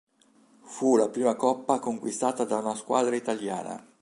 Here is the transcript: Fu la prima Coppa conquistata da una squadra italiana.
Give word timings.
Fu 0.63 0.95
la 0.95 1.09
prima 1.09 1.35
Coppa 1.35 1.77
conquistata 1.77 2.43
da 2.43 2.57
una 2.57 2.73
squadra 2.73 3.15
italiana. 3.15 3.87